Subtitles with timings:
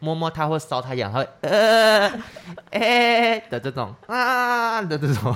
[0.00, 2.12] 摸摸它或搔它痒，它会呃
[2.72, 5.34] 哎的这种啊的这种。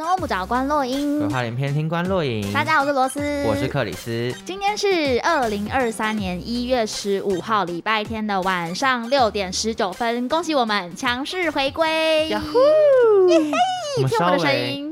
[0.00, 2.50] 求生问不着关落音，鬼话连篇听关洛影。
[2.54, 4.34] 大家好，我是罗斯，我是克里斯。
[4.46, 12.30] 今天是二零二三年一月十五号礼拜天的晚上六点十九分，恭喜我们强势回归！
[12.30, 13.28] 呀呼！
[13.28, 13.38] 耶
[13.98, 14.08] 嘿！
[14.08, 14.90] 听我的声音，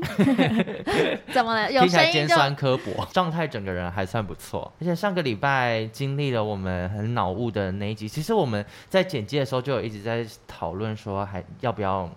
[1.33, 1.71] 怎么了？
[1.71, 4.71] 有声音尖酸刻薄，状态整个人还算不错。
[4.79, 12.07] 而且上个礼拜经历了我们很脑雾的那一集，其实我们在剪辑的时候就有一直在讨论说，还要不要。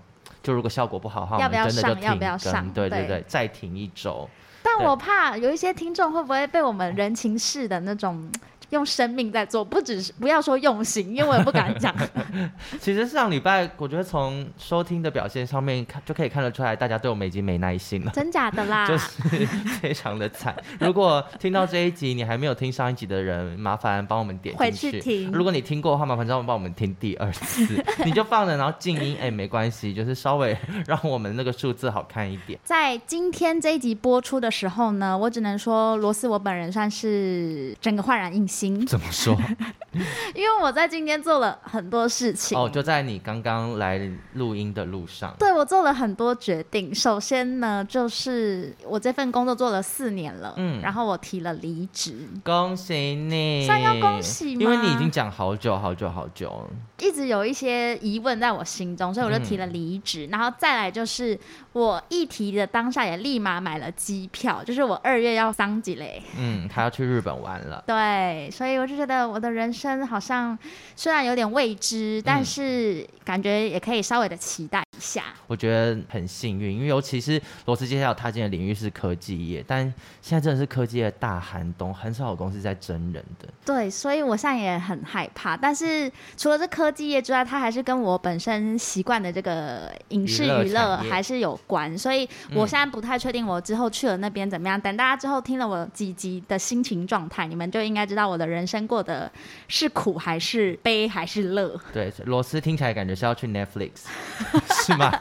[0.43, 2.01] 就如果效果不好的话，要不要上？
[2.01, 2.69] 要不要上？
[2.73, 4.29] 对对对，对再停一周。
[4.63, 8.31] 但我怕有一些听众会不会被我们人情世的那种。
[8.73, 11.95] 用生命在做，不只是不要说用心，因为我也不敢讲。
[12.81, 18.11] 其实上礼拜，我觉得从收听的表现上面看，就可以看得出来，大家对我们已经没耐心了。
[18.13, 18.87] 真假的啦？
[18.89, 19.47] 就是
[19.81, 20.57] 非常的惨。
[20.81, 24.57] 如果听到这一集，你还没有听上一集的人，麻烦帮我们点。
[24.57, 25.31] 回去听。
[25.33, 27.85] 如果你听过的话，麻烦帮帮我们听第二次。
[28.07, 32.59] 你就放着，然后静音，哎，没关系，就是稍微让我们那个数字好看一点。
[32.65, 38.62] 在今天这一集播出的时候呢，我只能说，罗斯我本人算是整个焕然一新。
[38.87, 39.37] 怎么说？
[40.35, 45.35] 因为我在今天做了很多事情哦，就在你刚刚来录音的路上。
[45.39, 46.95] 对，我做了很多决定。
[46.95, 53.67] 首先呢，就是我这份工作做了四年了，嗯，然后我提了离职，恭喜你！
[53.67, 54.61] 算要恭喜吗？
[54.63, 56.71] 因为你已经讲好久好久好久，
[57.03, 60.25] 一直有一些疑问在我心中，所以我就提了离职。
[60.27, 61.37] 嗯，然后再来就是
[61.73, 67.83] 我一提的当下也立马买了机票，就是我二月要桑吉嘞，嗯，他要去日本玩了。
[67.87, 70.57] 对，所以我就觉得我的人生好像
[70.95, 75.25] 虽然有点未知，嗯、但是感觉也可以稍微的期待一下。
[75.49, 79.83] 我觉得很幸运，因为尤其是罗斯接下来踏进的领域是科技业，但
[80.21, 83.49] 现在真的是科技业大寒冬，很少有公司在真人的。
[83.65, 85.57] 对，所以我现在也很害怕。
[85.57, 94.79] 但是除了这科技业之外，它还是跟我本身习惯的这个影视娱乐还是有关，所以我现在不太确定我之后去了那边怎么样。
[94.79, 99.31] 嗯、等大家之后听了我几集的心情状态，你们就应该知道我的人生过得
[99.69, 101.79] 是苦还是悲还是乐。
[101.93, 104.05] 对，罗斯听起来感觉是要去 Netflix，
[104.93, 105.13] 是吗？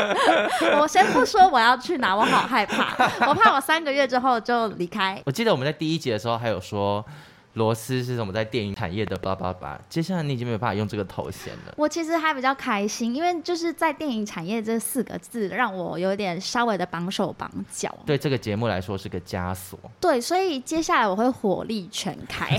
[0.80, 2.94] 我先不说我要去哪，我好害怕，
[3.26, 5.20] 我怕我三个月之后就离开。
[5.26, 7.04] 我记得我们在第一集的时候还有说。
[7.54, 9.16] 罗斯是什么在电影产业的？
[9.22, 9.80] 叭叭叭。
[9.88, 11.74] 接下来你已经没有办法用这个头衔了。
[11.76, 17.94] 我其实还比较开心，因为就是在电影产业这四个字让我有点稍微的绑手绑脚。
[18.04, 19.78] 对这个节目来说是个枷锁。
[20.00, 22.56] 对，所以接下来我会火力全开。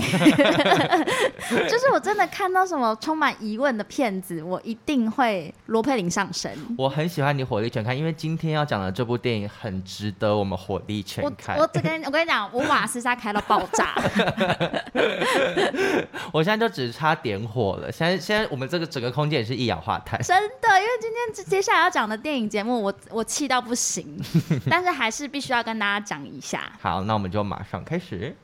[1.68, 6.50] 就是我真的看到什么充满疑问的片子，我一定会罗佩林上身。
[6.78, 11.56] 我很喜欢你火力全开，因为今天要讲的这部电影很值得我们火力全开。
[11.56, 13.94] 我我只跟我跟你讲，我瓦斯塞开到爆炸。
[16.32, 17.90] 我现在就只差点火了。
[17.90, 20.20] 现在现在我们这个整个空间也是一氧化碳。
[20.22, 24.20] 真的，因为今天接下来要讲的电影节目我，我我气到不行，
[24.70, 26.72] 但是还是必须要跟大家讲一下。
[26.80, 28.34] 好，那我们就马上开始。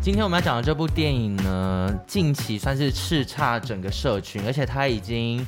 [0.00, 5.46] 今天我们要讲的这部电影呢，近期算是叱咤整个社群，而且它已经。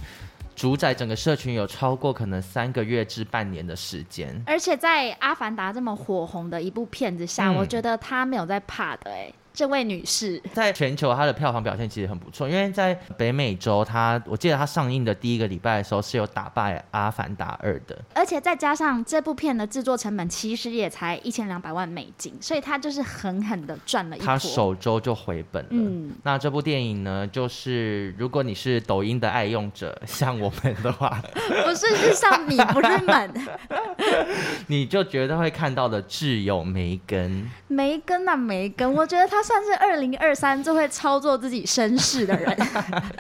[0.61, 9.33] 主宰整个社群有超过可能三个月至半年的时间，而且在《阿凡达》这么火红的一部片子下，嗯、我觉得他没有在怕的哎。
[9.61, 10.43] 这位女士。
[10.55, 25.69] 在全球她的票房表现其实很不错，因为在北美洲，她我记得她上映的第一个礼拜的时候是有打败《阿凡达二》的，而且再加上这部片的制作成本其实也才一千两百万美金，所以她就是狠狠的赚了一波，她首周就回本了。
[25.73, 31.23] 嗯，那这部电影呢，就是如果你是抖音的爱用者，像我们的话，
[31.67, 33.31] 不是是像你不是们，
[34.69, 39.50] 你就绝对会看到的挚友梅根，梅根啊梅根，我觉得他。
[39.51, 42.57] 他算是二零二三最会操作自己身世的人，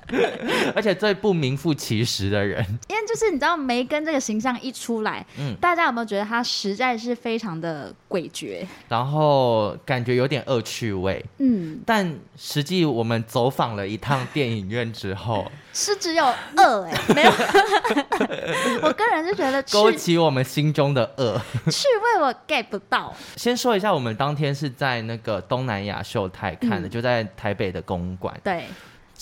[0.77, 2.65] 而且最不名副其实的人。
[2.89, 17.31] 因为就是你知道梅根这个形象一出来，嗯，大家有没有觉得他实在是非常的诡谲，然后感觉有点恶趣味，嗯，但实际我们走访了一趟电影院之后，是只有恶 哎、欸，没有。
[18.83, 21.41] 我个人就觉得勾起我们心中的恶
[21.71, 21.87] 趣
[22.17, 23.15] 味，我 get 不到。
[23.37, 28.39] 先说一下，我们当天是在那个东南亚秀泰看的，嗯、就在台北的公馆。
[28.43, 28.67] 对，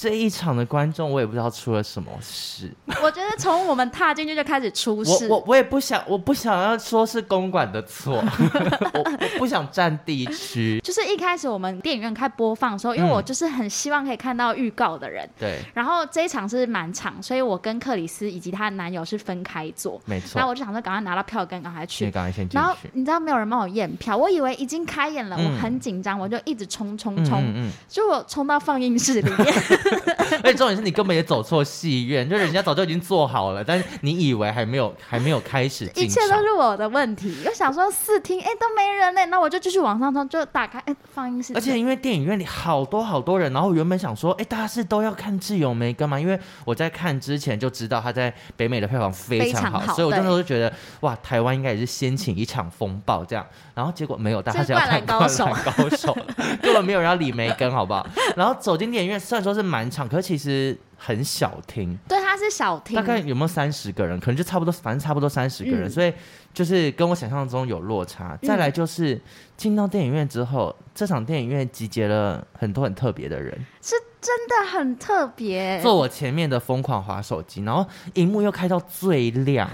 [0.00, 2.72] 这一场的观众，我也不知道出了什么事。
[3.02, 5.26] 我觉得从我们踏进去就开始出事。
[5.26, 8.14] 我我我也不想，我不想要说是公馆的错，
[8.94, 10.78] 我我不想占地区。
[10.84, 15.28] 就是一开始我们电影院开播放的时候，因为我就是很希望可以看到预告的人。
[15.36, 15.58] 对。
[15.74, 20.00] 然后这一场是满场，所以我跟克里斯以及她的男友是分开坐。
[20.04, 20.38] 没错。
[20.38, 22.08] 然后我就想说，赶快拿到票根，赶快去。
[22.08, 22.56] 赶快先进去。
[22.56, 29.87] 然后你知道没有人帮我验票，我以为已经开演了，嗯、我很紧张，我就一直冲冲冲，嗯嗯、就我冲到放映室里面。
[30.42, 35.90] 而且重点是你根本也走错戏院，就人家早就已经做好了，但是你以为还没有还没有开始。
[35.94, 37.42] 一切都是我的问题。
[37.44, 41.52] 又想说试听，哎，都没人嘞，那我就继续往上冲，就打开，哎，放映室。
[41.54, 53.44] 而且因为电影院里好多好多人，然后我原本想说，哎，大家是都要看《窒友梅根》嘛，因为我在看之前就知道他在北美的票房非常好，常好，所以我那时候就觉得，哇，台湾应该也是掀起一场风暴这样。
[53.74, 56.12] 然后结果没有，大家是要看《灌篮高手》，
[56.60, 58.06] 根本没有人要理梅根，好不好？
[58.36, 60.76] 然后走进电影院，虽然说是满场，可是其实。
[61.00, 64.18] 很小厅，对，它是小厅，大概有没有三十个人？
[64.18, 66.12] 可能就差不多，反正差不多三十个人，嗯、所以
[66.52, 68.36] 就是跟我想象中有落差。
[68.42, 69.20] 再来就是
[69.56, 75.80] 进到电影院之后，嗯、这场电影院集结了很多很特别的人，是真的很特别。
[75.80, 79.70] 坐我前面的疯狂滑手机，然后荧幕又开到最亮，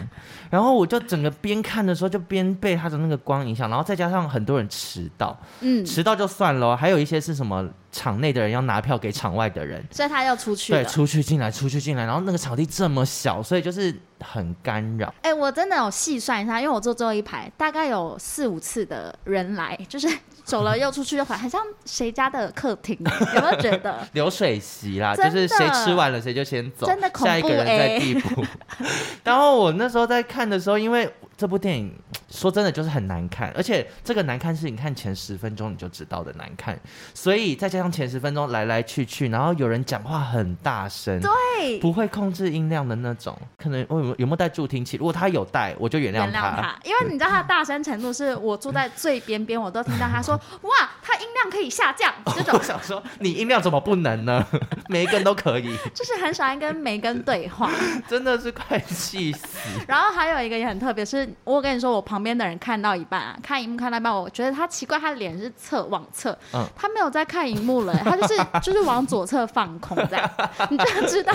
[0.54, 7.68] 然后我就整个边看的时候就边被他的那个光影响，然后再加上很多人迟到，嗯，迟到就算了，还有一些是什么？
[7.94, 10.72] 场内的人要拿票给场外的人，所以他要出去。
[10.72, 15.06] 对，出去进来，出去进来，然后那个场地这么小，所以就是很干扰。
[15.22, 20.08] 哎、欸，我真的有细算一下，因为我坐最后一排，大概有四五次的人来，就是
[20.42, 22.98] 走了又出去又回来，很像谁家的客厅，
[23.36, 24.04] 有没有觉得？
[24.14, 28.44] 流水席啦，就是谁吃完了谁就先走，真的恐怖、欸、下一个人在递补。
[29.22, 31.10] 然后我那时候在看看的时候，因为。
[31.36, 31.92] 这部电影
[32.30, 36.78] 说真的就是很难看，而且这个难看是你看前十分钟你就知道的难看，
[37.12, 44.96] 所以再加上前十分钟来来去去，然后有人讲话很大声，对，不会控制音量的那种，可能我有没有，没有带助听器？
[44.96, 50.70] 如果他有带，我就原谅他，因为你知道他的大声程度是我坐在最边边，我都听到他说 哇，
[51.02, 52.58] 他音量可以下降这种。
[52.58, 54.44] 我想说你音量怎么不能呢？
[54.88, 57.70] 每一根都可以，就是很喜欢跟梅根对话，
[58.08, 59.58] 真的是快气死。
[59.86, 61.23] 然后还有一个也很特别是。
[61.44, 70.30] 我跟你说，我旁边的人看到一半啊，看荧幕看到一半，我觉得他奇怪，他的脸是侧往侧，嗯，他没有在看荧幕了， 他就是就是往左侧放空这样，
[70.70, 71.32] 你就知道，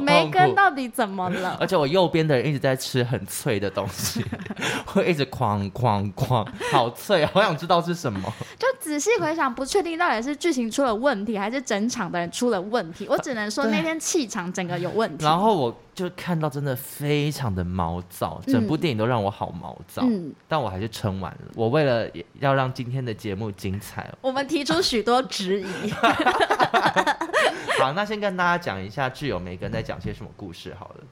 [0.00, 1.56] 梅根到底怎么了？
[1.60, 4.24] 而且我右边的人一直在吃很脆的东西，
[4.86, 8.20] 会一直哐哐哐，好脆，好想知道是什么。
[8.58, 13.06] 就仔细回想，不确定到底是剧情出了问题，还是整场的人出了问题。
[13.08, 15.24] 我只能说那天气场整个有问题。
[15.24, 15.74] 然后我。
[15.94, 21.40] 就看到真的非常的毛躁，整部电影都让我好毛躁，嗯、但我还是撑完了。
[21.54, 22.08] 我为了
[22.38, 25.90] 要让今天的节目精彩，我们提出许多质疑。
[27.78, 31.04] 好，那先跟大家讲一下挚友梅根在讲些什么故事好了。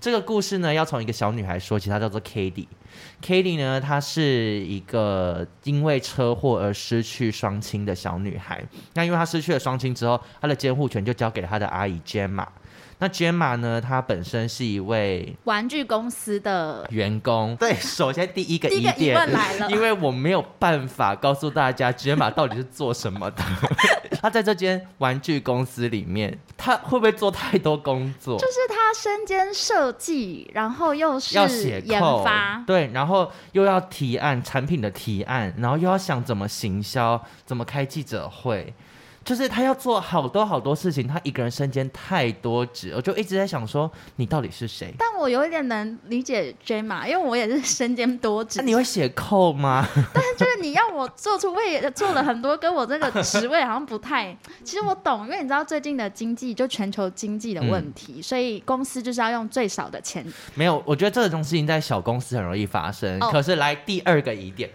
[0.00, 2.66] 这个故事呢，要从一个小女孩说起，她叫做 Katie。
[3.22, 4.22] Katie 呢，她是
[4.60, 8.62] 一个因为车祸而失去双亲的小女孩。
[8.94, 12.46] 那因为她失去了双亲之后，她的监护权就交给了她的阿姨 Gemma。
[13.02, 13.80] 那 Gemma 呢？
[13.80, 17.56] 她本身是一位玩具公司的员工。
[17.56, 23.42] 对，首先第一个疑点，第一个疑问来了，因为我没有办法告诉大家 Gemma 到底是做什么的。
[24.22, 28.38] 她在这间玩具公司里面，她会不会做太多工作？
[28.38, 38.72] 就是她身兼设计，然后又是要写研发，对，然后又要提案产品的提案，然后又要想怎么行销，怎么开记者会。
[39.24, 44.92] 就是他要做好多好多事情，他一个人身兼太多职，我就一直在想说，你到底是谁？
[44.98, 48.58] 但我有一点能理解 Gemma，因为我也是身兼多职。
[48.58, 49.86] 那、啊、你会写扣吗？
[50.12, 54.36] 但是就是你要我做出，我也做了很多，跟我这个职位好像不太。
[54.64, 60.26] 其实我懂，因为你知道最近的经济就全球经济的问题，嗯、所以公司就是要用最少的钱。
[60.54, 63.18] 没有，我觉得这种事情在小公司很容易发生。
[63.20, 64.68] 哦、可是来第二个疑点。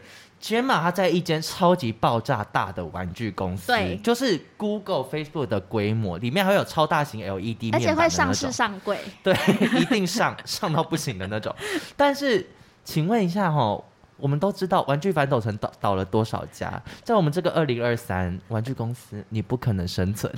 [0.48, 9.36] Gemma 他在一间超级爆炸大的玩具公司，对，就是 Google、Facebook 的规模，里面还有超大型 LED 而且会上市上柜， 对，
[9.78, 11.54] 一定上 上到不行的那种。
[11.98, 12.48] 但是，
[12.86, 13.78] 请问一下哈。
[14.20, 20.34] 我们都知道玩具反斗城倒倒了多少家，在我们这个二零二三玩具公司，你不可能生存。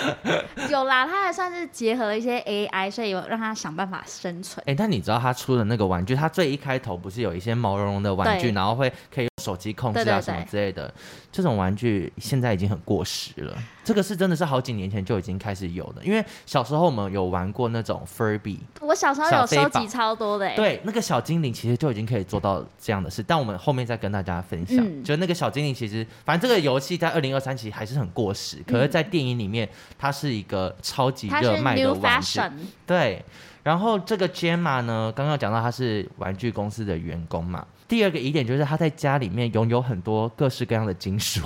[0.68, 4.62] 有啦，他还算是结合了一些 AI，所以有让他想办法生存。
[4.66, 10.94] 哎、欸，但你知道他出的那个玩具，他最一开头不是有一些毛茸茸的玩具，然后会可以用手机控制啊什么之类的，对对对，
[11.30, 13.56] 这种玩具现在已经很过时了。
[13.84, 20.56] 这个是真的是好几年前就已经开始有的，因为小时候我们有玩过那种 Furby，我小时候有收集超多的。
[20.56, 24.78] 对，那个小精灵其实就已经可以做到这样的事，但我们后面再跟大家分享。
[24.78, 32.40] 嗯、就那个小精灵其实，反正这个游戏在二零二三其实还是很过时，可是，在电影里面它是一个超级热卖的玩具。
[32.86, 33.22] 对，
[33.62, 41.42] 然后这个 Gemma 呢，刚刚讲到他是玩具公司的员工嘛，第二个疑点就是他在家里面拥有很多各式各样的金属。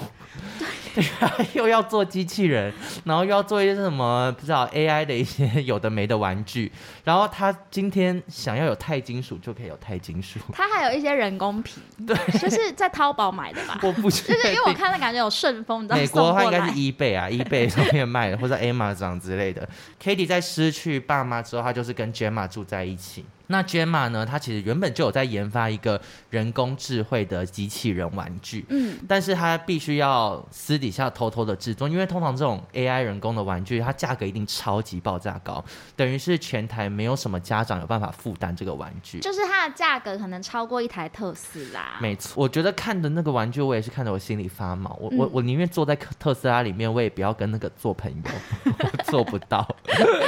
[0.95, 1.05] 对
[1.53, 2.73] 又要做机器人，
[3.05, 6.73] 然后又要做一些什么不知道 AI 的一些有的没的玩具，
[7.05, 13.79] 然后他今天想要有钛金属就可以有钛金属，他还有一些人工皮， 对，就是在淘宝买的吧？
[13.85, 19.69] 我不是，就是因为我看了感觉有顺丰，你知道美国的话应该是 eBay 啊，eBay 上面卖的，或者 Amazon 之类的。
[20.03, 23.25] Cady 在失去爸妈之后，他就是跟 Gemma 住在一起。
[23.49, 24.25] 那 Gemma 呢？
[24.25, 26.01] 他其实原本就有在研发一个
[26.31, 35.65] 人工智慧的机器人玩具，嗯，但是他必须要私底下偷偷的制作，因为通常这种 AI 人工的玩具，它价格一定超级爆炸高，
[35.97, 41.97] 等于是全台没有什么家长有办法负担这个玩具，就是它的价格可能超过一台特斯拉。
[42.03, 48.31] 没错，我觉得看的那个玩具，我也是看得我心里发毛，我、嗯、我我宁愿坐在特斯拉里面，我也不要跟那个做朋友，
[48.79, 49.67] 我做不到。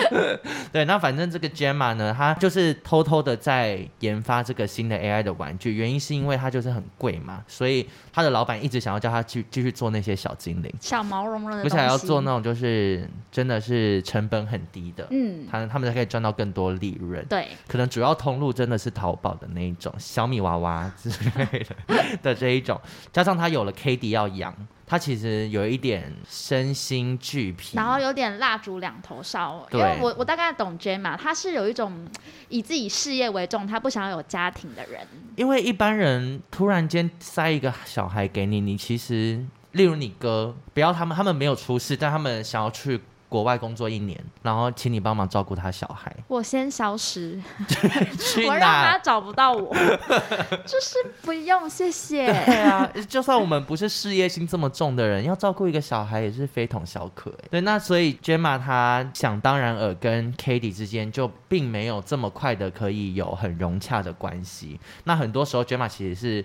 [0.73, 3.10] 对，那反正这个 Gemma 呢，他就是偷偷。
[3.11, 17.27] 偷的在研发这个新的 AI 的玩具，原因是因为它就是很贵嘛，所以他的老板一直想要叫他去继续做那些小精灵、小毛茸茸的，不想要做那种就是真的是成本很低的，嗯，他他们才可以赚到更多利润。
[17.27, 22.81] 对，可能主要通路真的是淘宝的那一种小米娃娃之类的 的这一种，
[23.13, 24.55] 加上他有了 Cady 要养。
[24.91, 29.65] 他其实有一点身心俱疲，然后有点蜡烛两头烧。
[29.71, 32.05] 因为我我大概懂 Gemma，他是有一种
[32.49, 35.07] 以自己事业为重，他不想要有家庭的人。
[35.37, 43.01] 因为一般人突然间塞一个小孩给你，你其实例如你哥，不要他们，他们没有出事，但他们想要去。
[43.31, 46.15] 国外工作一年，然后请你帮忙照顾他小孩。
[46.27, 47.41] 我先消失，
[48.47, 49.73] 我让他找不到我，
[50.67, 52.27] 就是不用，谢谢。
[52.27, 57.33] 对啊，就算我们不是事业心这么重的人，要照顾一个小孩也是非同小可。
[57.49, 64.81] 对，那所以 Gemma 她想当然尔跟 Katie 之间就并没有这么快的可以有很融洽的关系。
[65.05, 66.45] 那很多时候 Gemma 其实是。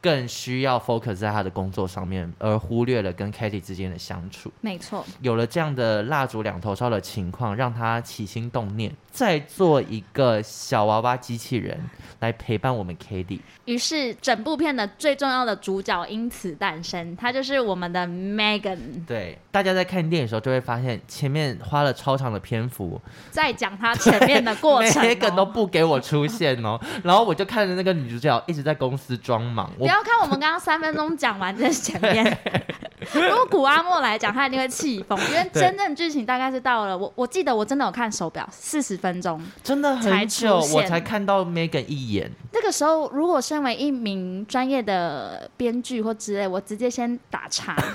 [0.00, 4.52] 更需要 focus 在他的工作上面，而忽略了跟 Katy 之间的相处。
[4.60, 11.76] 没错，有了这样的蜡烛两头烧的情况，让他起心动念，再做一个小娃娃机器人
[12.20, 13.40] 来陪伴我们 Cady。
[13.64, 18.78] 于是，整部片的最重要的主角因此诞生，他就是我们的 Megan。
[19.04, 23.00] 对，大家在看电影的时候就会发现，前面花了超长的篇幅
[23.32, 29.68] 在讲他前面的过程，哦， Megan 都不给我出现哦，然后我就看着那个女主角一直在公司装忙。
[29.76, 32.38] 不要看我们刚刚三分钟讲完这前面，
[33.12, 42.30] 如果古阿莫来讲，他一定会气疯，因为真正剧情大概是到了我我记得我真的有看手表，四十分钟，真的很久，我才看到 Megan 一眼。
[42.52, 47.76] 那个时候，如果身为一名专业的编剧或之类，我直接先打叉，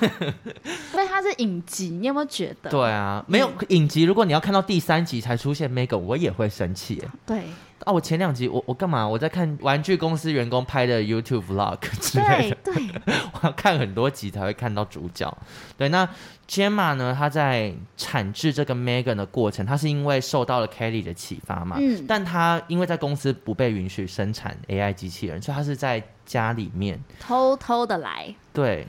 [0.92, 2.70] 因为它是影集，你有没有觉得？
[2.70, 7.02] 对啊，没有影集，如果你要看到第三集才出现 Megan，我也会生气。
[7.26, 7.42] 对。
[7.84, 7.92] 啊！
[7.92, 9.06] 我前两集我我干嘛？
[9.06, 12.56] 我在看玩具公司员工拍的 YouTube Vlog 之类的。
[12.64, 15.36] 对，对 我要看很多集才会看到主角。
[15.76, 16.08] 对，那
[16.48, 17.14] Gemma 呢？
[17.16, 21.76] 他在产制这个 Megan 的过程，他是因为受到了 Kelly 的启发嘛？
[21.78, 22.04] 嗯。
[22.08, 28.34] 但他因为在公司不被允许生产 AI 机器人，所以他是在家里面偷偷的来。
[28.52, 28.86] 对。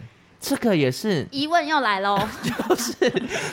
[0.47, 2.19] 这个也是疑问又来喽，
[2.69, 2.93] 就是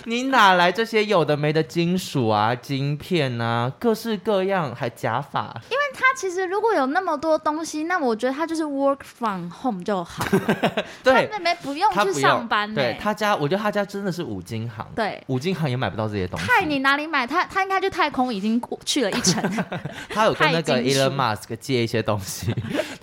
[0.05, 5.45] 你哪来这些有的没的金属啊、晶片啊，各式各样，还假发？
[5.71, 10.85] 因为他其实如果有那么多东西，那我觉得他就是 work from home 就好了。
[11.03, 12.73] 对，他没不用去上班。
[12.75, 14.87] 对他家，我觉得他家真的是五金行。
[14.95, 16.47] 对，五金行也买不到这些东西。
[16.47, 17.27] 泰，你哪里买？
[17.27, 19.43] 他他应该去太空已经去了一程。
[20.13, 22.55] 他有跟那个 Elon Musk 借一些东西。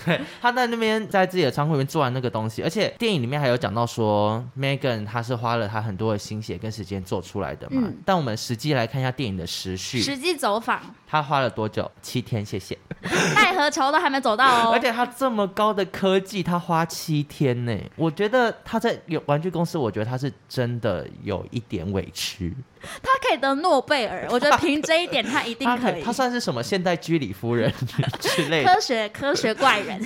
[0.05, 3.78] 对，他在那边在自己的仓库里面做完那个东西，而且电影里面还有讲到。
[3.85, 7.81] 说 Megan 他是花了他很多的心血跟时间做出来的嘛？
[7.85, 11.89] 嗯、但我们实际来看一下电影的时序，实际走访，他花了多久？
[12.01, 12.77] 七天，谢谢。
[13.35, 14.71] 奈何桥都还没走到哦。
[14.75, 17.77] 而且他这么高的科技，他花七天呢？
[17.95, 22.55] 我觉得他在有玩具公司，我觉得他是真的有一点委屈。
[23.03, 26.01] 他可以得诺贝尔，我觉得凭这一点他一定可以。
[26.01, 27.71] 他，他算是什么现代居里夫人
[28.19, 29.99] 之类的科学科学怪人。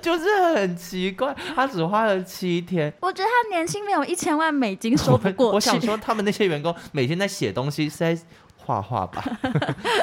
[0.00, 2.92] 就是很奇怪，他只花了七天。
[3.00, 5.54] 我觉得他年薪没有一千万美金说不过去。
[5.54, 8.18] 我想说，他们那些员工每天在写东西，是在
[8.56, 9.24] 画画吧，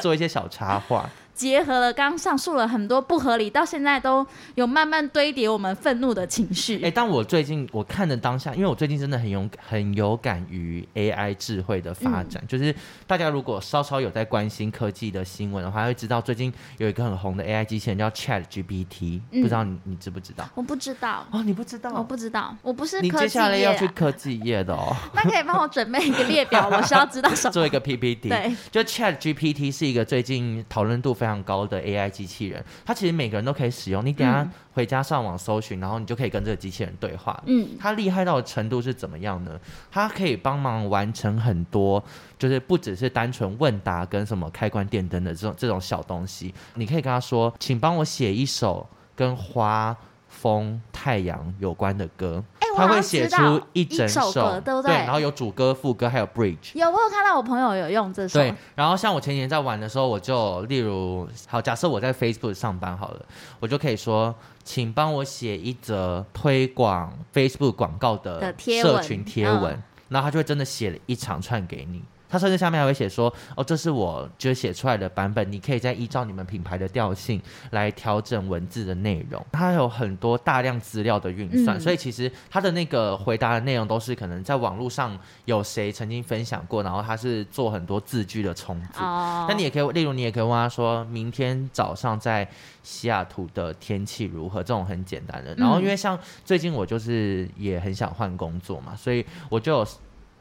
[0.00, 1.08] 做一些小插画。
[1.40, 6.76] 结合了刚刚上述了很多不合理，到现在都有慢慢堆叠我们愤怒的情绪。
[6.80, 12.74] 哎、欸，但我最近我看的当下，因为我最近真的很有很有感于 AI 智慧的发展，嗯、就是
[13.06, 20.46] 大家如果稍稍有在关心科技的新闻的话，会知道最近有一个很红的 AI 机器人叫 ChatGPT，、嗯、不知道你你知不知道？
[20.54, 21.90] 我不知道哦，你不知道？
[21.94, 23.00] 我不知道，我不是。
[23.00, 27.50] 你接下来要去科技业的哦， 那可以帮我准备一个列表，我需要知道什么？
[27.54, 28.28] 做一个 PPT。
[28.28, 32.10] 对，就 ChatGPT 是一个最近讨论度非常高的 AI。
[32.10, 34.04] 机器人，它其实每个人都可以使用。
[34.04, 37.40] 你等下回家上网搜寻，嗯、然后你就可以跟这个机器人对话。
[37.46, 39.58] 嗯，它厉害到的程度是怎么样呢？
[39.90, 42.02] 它可以帮忙完成很多，
[42.36, 46.52] 就是不只是单纯问答跟什么开关电灯的这种这种小东西。
[46.74, 49.96] 你可以跟他说，请帮我写一首跟花、
[50.30, 52.42] 风、太阳有关的歌。
[52.76, 54.32] 他会写出一整首，
[54.62, 56.70] 对，然后有主歌、副歌，还有 bridge。
[56.74, 58.38] 有，我有看到我朋友有用这首。
[58.38, 63.26] 对，然后像我前几年在玩的时候，我就例如，好，假设我在 Facebook 上班好了，
[63.58, 64.32] 我就可以说，
[64.62, 72.04] 请帮我写一则推广 Facebook 广告的社群贴文，然后他就会真的写了一长串给你。
[72.30, 89.00] 他甚至下面还会写说：“哦，这是我就写出来的版本，你可以再依照你们品牌的调性来调整文字的内容。”它有很多大量资料的运算，嗯、所以其实它的那个回答的内容都是可能在网络上有谁曾经分享过，然后他是做很多字句的重组。
[89.00, 92.48] 那、哦、你也可以，例如你也可以问他说：“明天早上在
[92.82, 95.54] 西雅图的天气如何？”这种很简单的。
[95.56, 99.86] 然后因为像最近我就是也很想换工作嘛，所以我就有。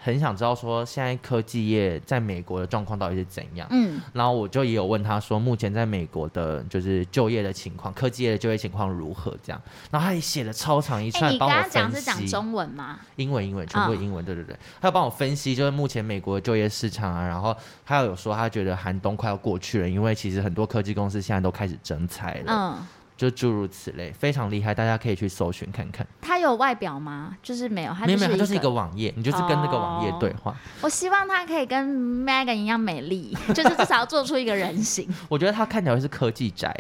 [0.01, 3.68] 很想知道说现在科技业在美国的状况到底是怎样？
[3.70, 9.36] 嗯，然后我就也有问他说，目前在美国的就是就业的情况，科技业的就业情况如何？
[9.44, 11.77] 这样，然后他也写了超长一串帮我分析。
[11.77, 13.00] 欸、你刚刚讲是讲中文吗？
[13.18, 14.24] 英文，英文，全部英文。
[14.24, 22.46] 哦、对对对，他要帮我分析，就是目前美国的就业市场啊，然后他有说他觉得寒冬快要过去了，因为其实很多科技公司现在都开始征才了。
[22.48, 22.88] 嗯。
[23.20, 26.08] 就诸如此类，非常厉害，大家可以去搜寻看看。
[26.22, 27.36] 它有外表吗？
[27.44, 30.56] 就是没有，它没有，它就是一个网页，你就是跟那个网页对话。
[30.80, 31.86] 我希望它可以跟
[32.26, 35.06] Megan 一样美丽， 就是至少要做出一个人形。
[35.28, 36.74] 我觉得它看起来会是科技宅，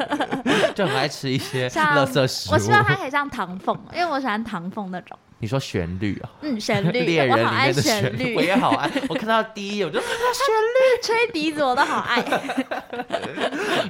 [0.74, 2.54] 就很爱吃一些垃圾食物。
[2.54, 5.18] 我希望它可以像唐凤，因为我喜欢唐凤那种。
[5.40, 6.30] 你说旋律啊？
[6.42, 7.00] 嗯，旋律。
[7.04, 8.90] 猎人里面的旋律， 我也好爱。
[9.08, 12.22] 我看到第一，我就旋律， 吹笛子我都好爱，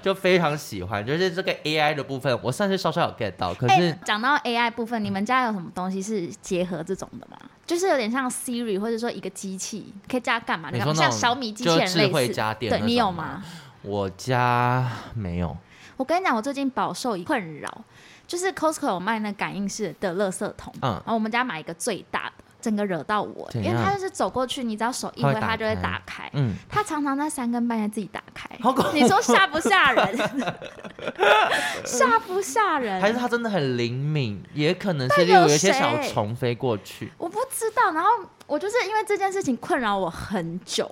[0.03, 1.05] 就非常喜欢。
[1.05, 3.53] 就是这个 AI 的部分，我算是稍稍有 get 到。
[3.53, 7.37] 可是讲到 AI 部分，你们家有什么东西是结合这种的吗？
[7.67, 10.71] 就是有点像 Siri，或者说一个机器，可以叫它干嘛？
[10.73, 13.43] 你说像小米机器人类似，对，你有吗？
[13.83, 15.57] 我家没有。
[15.97, 17.85] 我跟你讲，我最近饱受一困扰。
[18.31, 30.17] 就是 Costco 有卖那感应式的垃圾桶，嗯，然后我们家买一个最大的，整个惹到我，因为它就是走过去，你只要手一挥，它就会打开，嗯，它常常在三更半夜自己打开，好恐怖，你说吓不吓人？
[31.85, 33.01] 吓不吓人？
[33.01, 34.41] 还是它真的很灵敏？
[34.55, 37.91] 也可能是有一些小虫飞过去，我不知道。
[37.91, 38.11] 然后
[38.47, 40.89] 我就是因为这件事情困扰我很久。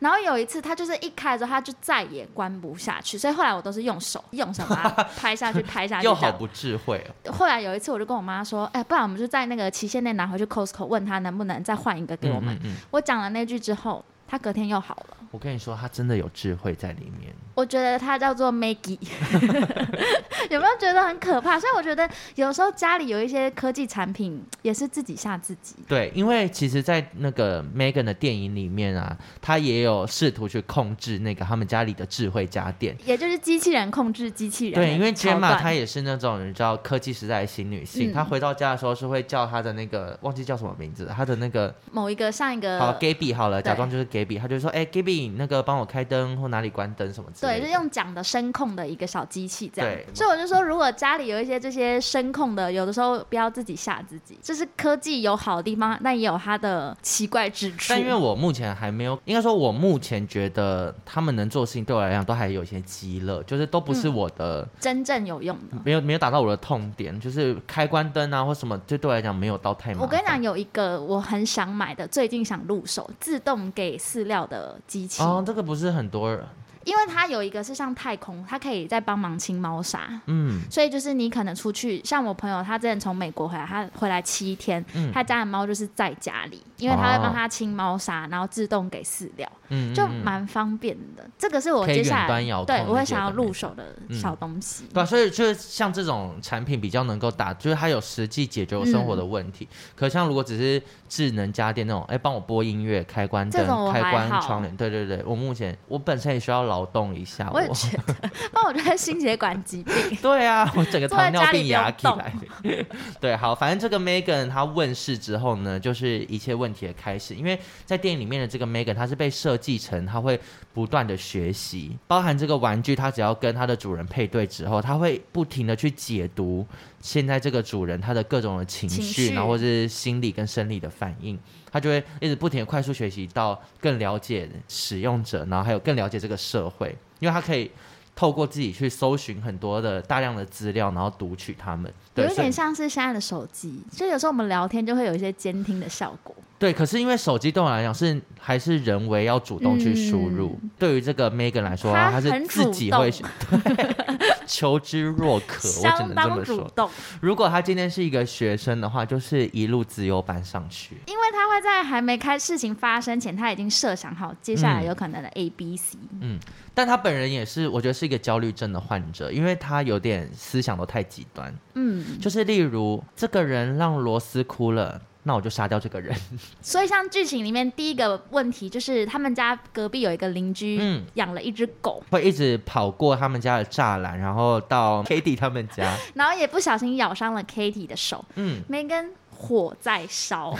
[0.00, 6.06] 然后有一次，它就是一开的时候，他就再也关不下去，所以后来我都是用手用手把它 拍下去，拍下去。
[6.06, 7.32] 又好不智慧哦。
[7.32, 12.54] 后来有一次，我就跟我妈说：“哎，不然我们就在那个期限内拿回去 Costco，问他能不能再换一个给我们。
[12.56, 14.04] 嗯嗯嗯”我讲了那句之后。
[14.30, 15.16] 他隔天又好了。
[15.32, 17.32] 我跟你说，他真的有智慧在里面。
[17.54, 18.98] 我觉得他叫做 Maggie，
[20.50, 21.58] 有没有觉得很可怕？
[21.58, 25.76] 所以我觉得有时候家里有一些科技产品也是自己吓自己。
[25.86, 34.74] 对，因为其实，在那个 Megan 的电影里面啊，他也有试图去控制那个他们家里的智慧家电，也就是机器人控制机器人。
[34.74, 44.38] 对，因为 Gemma 她也是那种你知道科技时代的新女性，她、嗯、回到家的时候是会叫她的那个忘记叫什么名字，她的那个某一个上一个好 Gabby 好了，假装就是 Gabby。
[44.38, 49.90] 他就说：“哎、欸，Gabby，那个帮我开灯或哪里关灯什么之类的。”对，就是用讲的声控的一个小机器这样。
[49.90, 54.38] 对，所以我就说，如果家里有一些这些声控的，有的时候不要自己吓自己。
[54.42, 57.86] 这是科技有好的地方，但也有它的奇怪之处。
[57.88, 70.02] 但因为我目前还没有，应该说，我目前觉得他们能做的事情对我来讲都还有一些鸡肋，就是都不是我的、嗯、真正有用的，没有没有打到我的痛点，就是开关灯啊或什么，就对我来讲没有到太麻烦。
[70.02, 75.22] 我跟你讲，有一个我很想买的，最近想入手，自动给饲料的机器。
[75.22, 76.44] 哦，这个不是很多人，
[76.84, 80.20] 因为它有一个是像太空，它可以在帮忙清猫砂。
[80.26, 91.28] 嗯，所以就是你可能出去，像我朋友，他之前从美国回来，他回来七天，嗯、他家的猫就是在家里，因为他会帮他清猫砂，然后自动给饲料，嗯，就蛮方便的。
[91.38, 94.84] 这个是我接下来对我会想要入手的小东西。
[94.92, 99.68] 对、嗯，所以就是像这种产品比较能够打，就是它有实际解决我生活的问题。
[99.70, 107.50] 嗯、可像如果只是智能家电那种，哎，帮我播音乐、开关灯、开关窗帘，对对对，我目前我本身也需要劳动一下。
[107.52, 108.14] 我也觉得，
[108.52, 109.94] 帮我觉得心血管疾病。
[110.22, 112.32] 对啊，我整个糖尿病牙起来。
[113.20, 117.34] 对，好，反正这个 Megan 它问世之后呢，就是一切问题的开始。
[117.34, 120.40] 因为在电影里面的这个 Megan，她是被设计成她会
[120.72, 126.64] 不断的学习，包含这个玩具，它只要跟它的主人配对之后，它会不停的去解读
[127.00, 131.38] 现在这个主人他的各种的情绪，情绪然后或是心理跟生理的反应，
[131.70, 137.70] 它就会一直不停的快速学习到更了解使用者，然后还有更了解这个社会，因为他可以。
[138.16, 146.34] 透过自己去搜寻很多的大量的资料，然后读取他们，有一点像是现在的手机，就有时候我们聊天就会有一些监听的效果。
[146.60, 150.58] 对，可是因为手机对我来讲是还是人为要主动去输入。
[150.62, 153.96] 嗯、对于这个 Megan 来说，他是自己会对
[154.46, 156.90] 求知若渴，我只能这么说。
[157.22, 165.96] 如果他今天是一个学生的话，就是一路自由班上去，因为他会在还没开事情发生前，他已经设想好接下来有可能的 A、B、C。
[166.20, 166.38] 嗯，
[166.74, 171.54] 但他本人也是，我觉得是一个焦虑症的患者，因为他有点思想都太极端。
[171.72, 175.00] 嗯，就是例如这个人让罗斯哭了。
[175.22, 176.16] 那我就杀掉这个人。
[176.62, 180.80] 所以，像剧情里面第一个问题就是，他们家隔壁有一个邻居，
[181.14, 188.24] 养了一只狗，会一直跑过他们家的栅栏，然后到 Katie 他们家， 然后也不小心咬伤了 Katie 的手。
[188.36, 190.54] 嗯，梅根火在烧。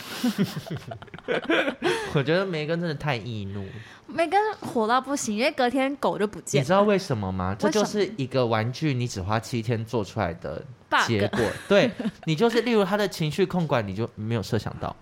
[2.14, 3.66] 我觉得梅根真的太易怒。
[4.07, 6.62] 梅根火到不行，因为隔天狗就不见了。
[6.62, 7.55] 你知道为什么吗？
[7.59, 10.64] 这就是一个玩具，你只花七天做出来的
[11.07, 11.40] 结果。
[11.69, 11.90] 对，
[12.25, 14.97] 你就是，例如他的情绪控管，你就没有设想到。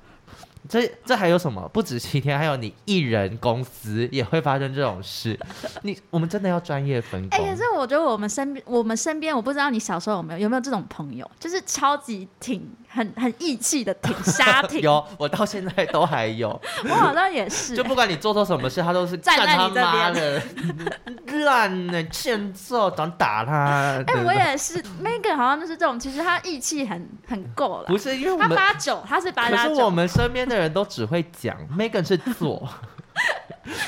[0.69, 1.67] 这这还有什么？
[1.73, 5.39] 不止七天，还有你一人公司也会发生这种事。
[5.83, 7.39] 你我们真的要专业分工。
[7.39, 14.81] 哎、欸，可是我觉得我们身边，我们身边，我不知道你小时候有没有有没有这种朋友，就是超级挺很 很义气的挺瞎挺。
[14.85, 16.61] 有，我到现在都还有。
[16.85, 17.77] 我好像也是、欸。
[17.77, 21.45] 就不管你做错什么事，他都是站在你这边。
[21.45, 24.03] 烂呢，欠揍，想打他。
[24.07, 24.83] 哎、欸，我也是。
[25.03, 27.85] Megan 好像就是这种，其实他义气很很够了。
[27.87, 29.57] 不是因为我们他八九，他是八九。
[29.57, 30.59] 可是我们身边的。
[30.59, 32.69] 人都只会讲，Megan 是做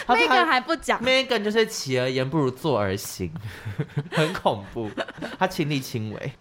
[0.07, 3.29] ，Megan 还不讲，Megan 就是起而言不如做而行，
[4.13, 4.89] 很恐怖，
[5.37, 6.33] 他亲力亲为。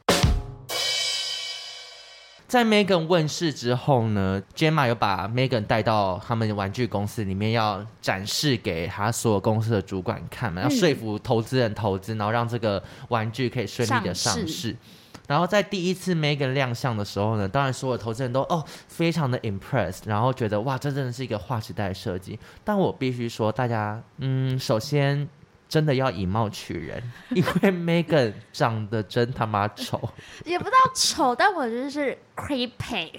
[2.50, 14.40] 在 Megan 问世之后呢，Gemma 有把 Megan 带到他们玩具公司里面，要展示给他所有公司的主管看嘛，要说服投资人投资，然后让这个玩具可以顺利的上市。
[14.40, 14.76] 上市
[15.28, 22.40] 然后在第一次 Megan 亮相的时候呢，当然所有投资人都哦非常的 impressed，然后觉得哇，这真的是一个划时代的设计。
[22.64, 25.30] 但我必须说，大家嗯，首先。
[25.70, 27.72] 真的要以貌取人，因为
[28.04, 30.02] Megan 长得真他妈丑，
[30.44, 33.12] 也不知道丑，但我觉得是 creepy，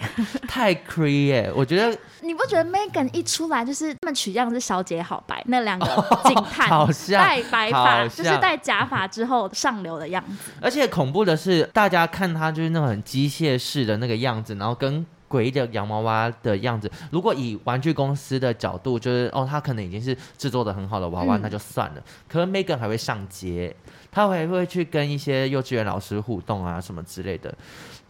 [0.49, 1.53] 太 creepy 耶！
[1.55, 5.87] 我觉得你不觉得 Megan 一出来就是他们取样是小姐好白那两个
[6.25, 10.51] 警探，好像戴白发，就是戴假发之后上流的样子。
[10.61, 15.07] 而且恐怖的是，大家看他就是那种很机械式的那个样子，然后跟。
[15.31, 22.03] 诡异的洋娃娃的样子，如果以玩具公司的角度，就是哦，他可能已经是制作的很好的娃娃，嗯、那就算了。
[22.29, 23.75] 可是 Megan 还会上街，
[24.11, 27.55] 他还会去跟一些幼稚园老师互动啊，什么之类的。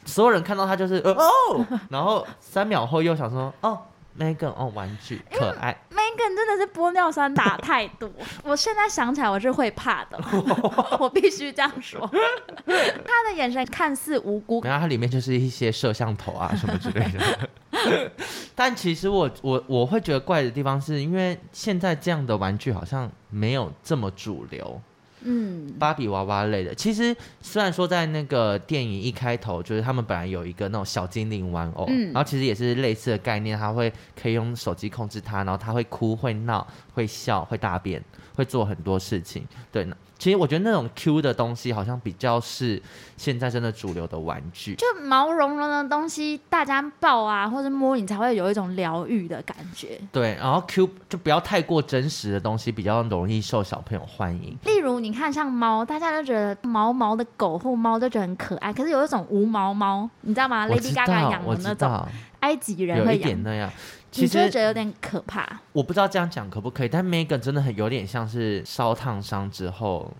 [0.06, 3.78] 所有人看到他就是哦， 然后三秒后又想说哦。
[4.20, 5.74] Megan 哦，玩具可爱。
[5.90, 8.10] Megan 真的是玻尿酸打太多，
[8.44, 10.20] 我现在想起来我是会怕的，
[11.00, 12.06] 我必须这样说。
[12.06, 18.10] 他的眼神看似无辜，然后它里面就是一些摄像头啊什么之类的。
[18.54, 24.80] 但其实我我我会觉得怪的地方是因为现在这样的玩具好像没有这么主流。
[25.22, 38.02] 嗯，芭比娃娃类的，其实虽然说在那个电影一开头，就是他们本来有一个那种小精灵玩偶，嗯，然后其实也是类似的概念，他会可以用手机控制它，然后他会哭、会闹、会笑、会大便、
[38.34, 39.96] 会做很多事情，对呢。
[40.20, 42.80] 其实我觉得那种 Q 的东西好像比较是
[43.16, 49.98] 现在真的主流的玩具，就毛茸茸的东西，大家抱啊或者摸你才会有一种疗愈的感觉。
[50.12, 54.58] 对，然后 Q 就不要太过真实的东西，比较容易受小朋友欢迎。
[54.64, 62.08] 例例如你看像猫，大家都觉得毛毛的狗或猫都觉得很可爱，可是有一种无毛猫，你知道吗？Lady Gaga 养的那种，
[62.40, 63.70] 埃及人会养那样，
[64.10, 65.60] 其实觉得有点可怕。
[65.72, 70.12] 我不知道这样讲可不可以，但 Megan 真的很有点像是烧烫伤之后，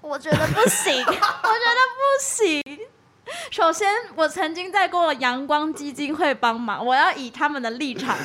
[0.00, 2.62] 我觉得不行， 我觉得不行。
[3.50, 8.16] 首先，我曾经在过阳光基金会帮忙，我要以他们的立场，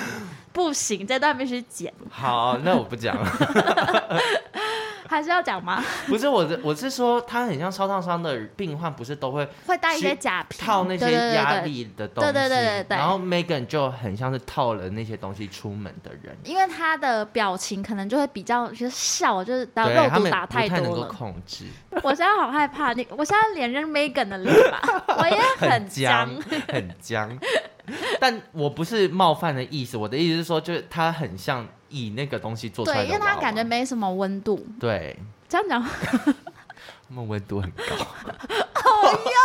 [0.58, 1.94] 不行，这段必须剪。
[2.10, 3.30] 好，那我不讲了。
[5.08, 5.82] 还是要讲吗？
[6.08, 12.34] 不是我的，我是说，他很像烧烫伤的病患，不是都会会带一些假皮套那些压力的东西。
[12.34, 12.98] 对对对对对，对。
[12.98, 20.84] 然后 Megan 就很像是套了那些东西出门的人，因为他的表情可能就会比较就是笑，就是打肉毒打太多了。
[20.84, 21.66] 能够控制。
[22.04, 24.82] 我现在好害怕，你我现在脸认 Megan 的脸吧？
[25.20, 26.30] 我也很 僵，
[26.68, 27.30] 很僵。
[28.20, 31.68] 但我不是冒犯的意思，我的意思是说，就是他很像。
[31.90, 34.62] 以那个东西做出来的，对，因为它感觉没什么温度。
[34.78, 37.86] 对，这样讲， 他们温度很高。
[38.76, 39.40] 哎呀。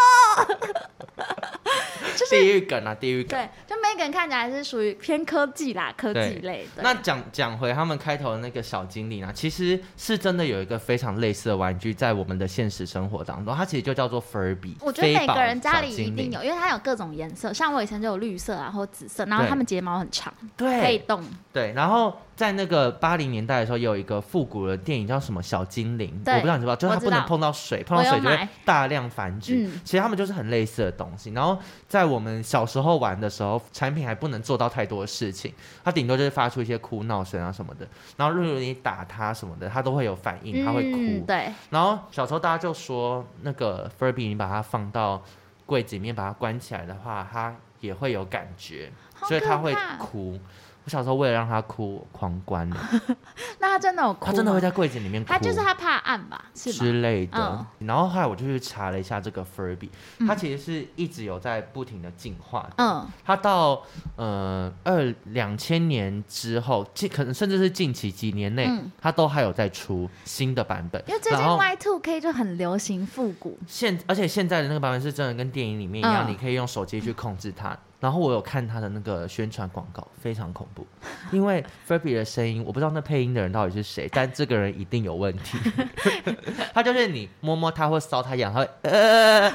[2.16, 3.38] 就是地狱梗啊，地狱梗。
[3.38, 6.82] 对，就 Megan 看起来是属于偏科技啦，科技类的。
[6.82, 14.74] 那讲讲回他们开头的那个小精灵啊，其实是真的有一个非常类似的玩具在我们的现实生活当中，它其实就叫做 Furby。
[14.80, 21.22] 我觉得每个人家里一定有，因为它有各种颜色，像我以前就有绿色啊，或紫色，然后它们睫毛很长，对，可以动。
[21.52, 22.16] 对，然后。
[22.34, 29.70] 在那个八零年代的时候，有一个复古的电影叫什么《小精灵》，我不知道你知不知道，就是它不能碰到水，碰到水就会大量繁殖。
[29.84, 31.30] 其实他们就是很类似的东西。
[31.32, 35.52] 然后在我们小时候玩的时候，产品还不能做到太多的事情，
[35.84, 37.86] 它顶多就是发出一些哭闹声啊什么的。
[38.16, 40.98] 然后如果你打它什么的，它都会有反应，它会哭。
[40.98, 41.52] 嗯、对。
[41.70, 45.22] 然后小时候大家就说，那个 Furby 你把它放到
[45.66, 48.90] 柜子里面，把它关起来的话，它也会有感觉，
[49.26, 50.38] 所以它会哭。
[50.84, 52.76] 我小时候为了让他哭，我狂关了。
[53.60, 54.26] 那他真的有哭？
[54.26, 55.28] 他真的会在柜子里面哭。
[55.28, 57.38] 他就是他怕暗吧，是之类的。
[57.38, 59.88] 嗯、然后后来我就去查了一下这个 Furby，
[60.26, 62.68] 它其实是一直有在不停的进化。
[62.78, 63.06] 嗯。
[63.24, 63.82] 它到
[64.16, 68.68] 呃二两千年之后，近可能甚至是近期几年内，
[69.00, 71.02] 它、嗯、都还有在出新的版本。
[71.06, 73.58] 因为最近 Y Two K 就很流行复古。
[73.68, 77.78] 现而且现在的那个版本是真的跟电影里面一样，嗯、你可以用手机去控制它。
[78.02, 80.84] 然后我有看他的那个宣传广告，非常恐怖，
[81.30, 85.56] 因为 Furby 的声音，我不知道那配音的人到底是谁，但这个人一定有问题。
[86.74, 89.52] 他就是你摸摸他或搔他痒，他会呃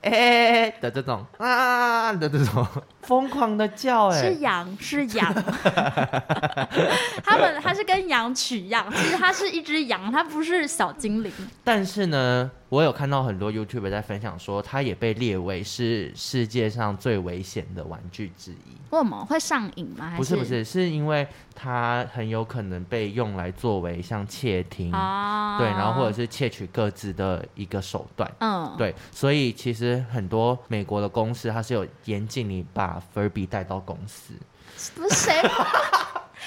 [0.00, 2.66] 哎的这种啊的这种
[3.02, 5.34] 疯狂的叫，哎，是羊是羊，
[7.24, 11.30] 他们它是跟羊取样，其实它是一只羊，它不是小精灵。
[11.62, 12.50] 但是呢。
[12.72, 18.78] 我有看到很多 YouTuber 在分享说，它也被列为是世界上最危险的玩具之一。
[18.88, 20.14] 为什么会上瘾吗？
[20.16, 28.30] 不是不是，是因为它很有可能被用来作为像窃听，哦、对，然后或者是窃取各自的一个手段。
[28.40, 34.34] 嗯，对，所以其实很多美国的公司它是有严禁你把 Furby 带到公司。
[34.96, 35.32] 不是谁？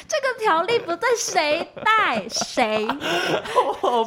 [0.08, 2.88] 这个条例不对，谁带谁？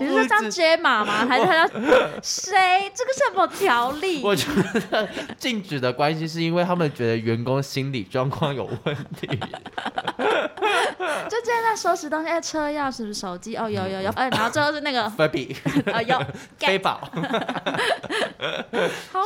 [0.00, 1.26] 你是叫杰玛吗？
[1.26, 1.74] 还是他叫
[2.22, 2.90] 谁？
[2.94, 4.22] 这个什么条例？
[4.22, 4.46] 我觉
[4.90, 9.26] 得禁止的关系是因为他们觉得员工心理状况有问题。
[11.28, 15.02] 就今天在收拾东西，哎，车钥匙、手机，哦，有有有，哎，然后最后是那个
[15.92, 16.22] 啊有
[16.58, 17.00] 飞宝，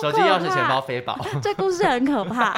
[0.01, 2.53] 手机、钥匙、钱包、飞宝，这故事很可怕。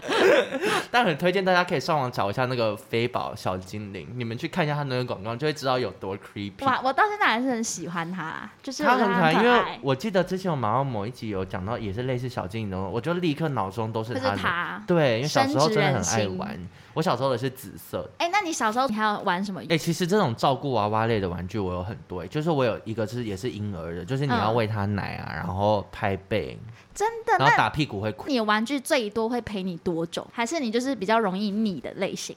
[0.90, 6.64] 但很推荐大家可以上网找一下那个飞宝小精灵，你们去看一下他那个广告，就会知道有多 creepy。
[6.64, 14.34] 哇，我到现在还是很喜欢他，就是他很可爱，因为我记得之前我马上某一集有讲到，也是类似小精灵的，我就立刻脑中都是他。
[14.34, 14.82] 是他。
[14.86, 16.58] 对，因为小时候真的很爱玩。
[16.98, 18.10] 我小时候的是紫色。
[18.18, 19.60] 哎、欸，那你小时候你还要玩什么？
[19.62, 22.22] 哎、欸，其实这种照顾娃娃类的玩具我有很多。
[22.22, 26.58] 哎，就是我有一个是也是婴儿的，就是你要喂他奶啊，嗯、然后拍背。
[26.92, 27.36] 真的？
[27.38, 28.26] 然后打屁股会哭。
[28.26, 30.26] 你玩具最多会陪你多久？
[30.32, 32.34] 还是你就是比较容易腻的类型？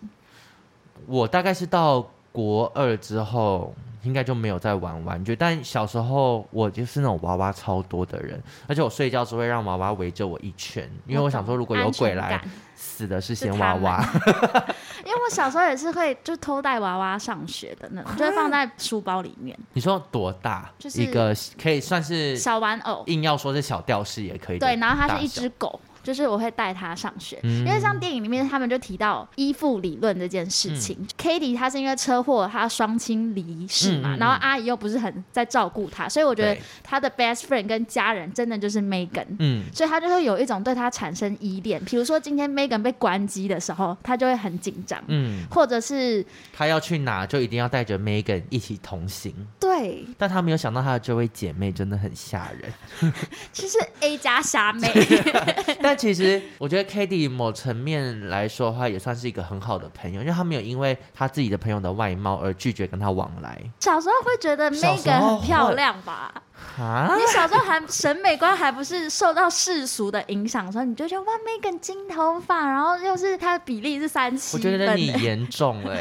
[1.08, 5.36] 我大概是到国二之后，应该就没有在玩玩具。
[5.36, 12.40] 但小时候我就是那种娃娃超多的人，而且我睡觉只会让娃娃围着我一圈，因为我想说如果有鬼来。
[12.82, 14.04] 死的是先娃娃，
[15.06, 19.56] 因为我小时候也是会就偷带娃娃上学的那种， 就是放在书包里面。
[19.74, 20.68] 你说多大？
[20.80, 24.58] 就是一个可以算是小玩偶，硬要说是小吊饰也可以。
[24.58, 25.80] 对，然后它是一只狗。
[26.04, 30.98] 就是我会带他上学，嗯、因为像电影里面他们就提到依附理论这件事情。
[31.00, 41.84] 嗯、Katie 他是因为车祸，他双亲离世嘛，然后阿姨又不是很在照顾他，所以我觉得他的 best friend 跟家人真的就是 Megan，嗯，所以他就会有一种对他产生依恋。
[41.86, 49.34] 比如说今天 Megan 被关机的时候，他就会很紧张，嗯，或者是他要去哪就一定要带着 Megan 一起同行。
[49.60, 53.14] 对，但他没有想到他的这位姐妹真的很吓人。
[53.52, 54.92] 其实 A 加虾妹，
[55.82, 63.60] 但其实我觉得 k a t i e 某层面来说的话，也算是一个很好的朋友，因为他没有因为他自己的朋友的外貌而拒绝跟他往来。
[63.80, 66.34] 小时候会觉得 Megan 很漂亮吧？
[66.80, 67.16] 啊！
[67.18, 74.72] 你小时候还审美观还不是受到世俗的影响，所以你就觉得哇，Megan 金头发，然后又是她的比例是三七分。
[74.72, 75.96] 我觉得你严重了，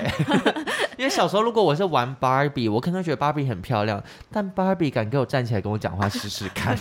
[0.97, 6.79] 因为小时候如果我是玩 Barbie，我可能觉得 Barbie 很漂亮，但 Barbie 敢给我站起来跟我讲话试试看。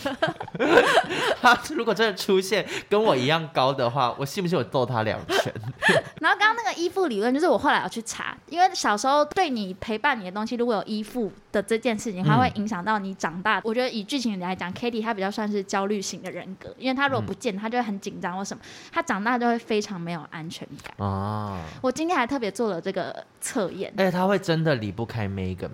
[1.42, 5.54] 他如果真的出现跟我一样高的话，我信不信我揍他两拳？
[6.20, 13.62] 然后刚刚那个依附理论，就是我后来要去查，因为小时候对你陪伴你的东西，如果有依附的这件事情，它会影响到你长大。
[13.70, 21.08] 我觉得以剧情来讲，Cady 她比较算是焦虑型的人格，因为她如果不见，她就会很紧张或什么，她长大就会非常没有安全感。
[21.08, 25.70] 啊，我今天还特别做了这个测验，而且他会真的离不开 Megan。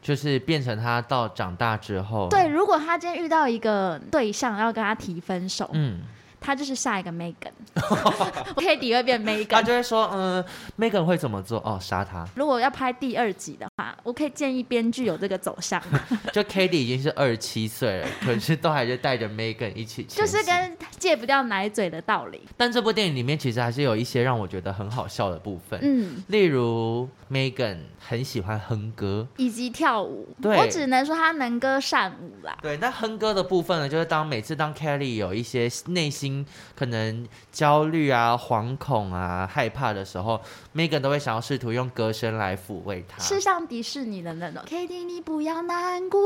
[0.00, 6.00] 就是变成他到长大之后，对，如果他今天遇到一个对象要跟他提分手，嗯。
[6.42, 10.44] 他就是下一个 Megan，Cady 会变 Megan， 他就会说，嗯
[10.78, 11.58] ，Megan 会怎么做？
[11.60, 12.26] 哦，杀他。
[12.34, 15.80] 如果要拍第二集的话，我可以建议编剧有这个走向。
[16.32, 22.40] 就 k a t i e 已经是二十七岁了，可是都还是带着 Megan 一起，就是跟戒不掉奶嘴的道理。
[22.56, 32.58] 但这部电影里面其实还是有一些让我觉得很好笑的部分，嗯，例如 Megan 很喜欢哼歌以及跳舞，对，我只能说他能歌善舞啦。
[32.60, 36.31] 对，那哼歌的部分呢，就是当每次当 Kelly 有一些内心。
[36.74, 40.40] 可能焦虑啊、惶恐啊、害怕的时候
[40.74, 44.62] ，Megan 都会想要试图用歌声来抚慰他，是像迪士尼的那种。
[44.66, 46.20] Kitty，你不要难过，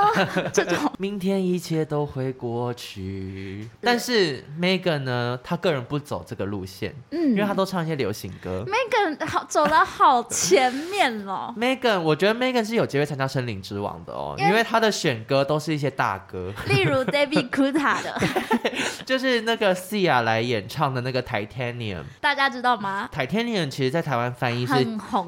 [0.54, 3.68] 这种明天一切都会过去。
[3.80, 8.64] 但是 Megan 呢，他个人不走这个路线，嗯，因为他都唱一些流行歌。
[8.66, 11.52] Megan 好走了好前面哦。
[11.58, 18.20] Megan，我觉得 Megan 是有机会参加森林之王的哦，因为，他的选歌都是一些大歌，例如 David Guetta 的，
[19.04, 19.41] 就是。
[19.44, 24.74] 那个 Sia 来演唱的那个 Titanium，大家知道吗？Titanium 其实，在台湾翻译是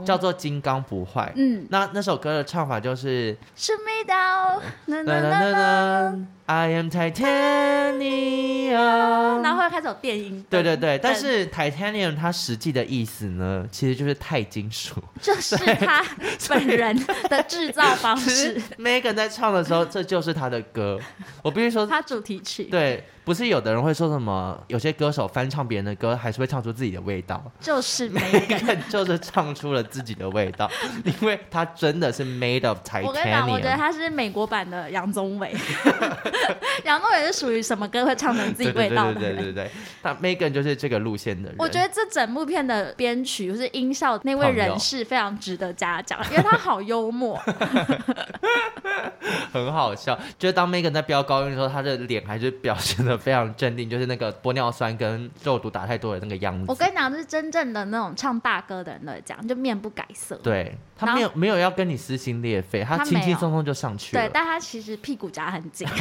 [0.05, 1.33] 叫做金刚不坏。
[1.37, 3.37] 嗯，那那首歌的唱法就是。
[3.55, 4.63] 是味道。
[6.47, 8.73] I am Titanium，
[9.43, 10.45] 然后会开始有电音。
[10.51, 16.05] 对对对，但是 Titanium 它实际的意思呢，其实就是钛金属，就是他
[16.51, 16.95] 本人
[17.31, 18.61] 的制造方式。
[18.79, 21.01] Megan 在唱的时候，这就是他的歌。
[21.43, 22.65] 我必须说，他主题曲。
[22.65, 27.43] 对，不是有的人会说什么，有些歌手翻唱别人的歌，还是会唱出自己的味道。
[27.61, 30.71] 就是 Megan， 就是唱出了自己的味道，
[31.21, 33.07] 因为他真的是 made of Titanium。
[33.07, 35.55] 我跟你讲，我觉得他是美国版的杨宗纬。
[36.85, 39.15] 杨宗纬是属于什么歌会唱成自己味道的？
[39.15, 39.71] 对对对对对，
[40.03, 41.57] 他 Megan 就是这个路线的人。
[41.59, 47.41] 我觉得这整部片的编曲就是音效那位人士非常值得嘉奖，因为他好幽默，
[49.53, 50.19] 很好笑。
[50.39, 56.65] 就是当 Megan 在飙高音的时候，他的脸还是表现的非常镇定，就是那个玻尿酸跟肉毒打太多的那个样子。
[56.69, 60.35] 我跟你讲，是真正的那种唱大歌的人来讲，就面不改色。
[60.43, 64.23] 对，他没有没有要跟你撕心裂肺，他轻轻松松就上去了。
[64.23, 65.87] 对，但他其实屁股夹很紧。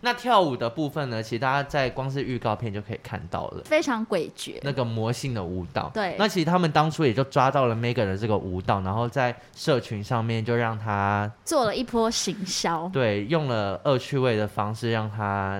[0.00, 1.20] 那跳舞的部分呢？
[1.20, 5.90] 其实大家在光是预告片就可以看到了，非常诡谲，那个魔性的舞蹈。
[5.92, 12.88] 对，那其实他们当初也就抓到了 Megan 的这个舞蹈，然后在社群上面就让他做了一波行销。
[12.92, 15.17] 对，用了恶趣味的方式，让他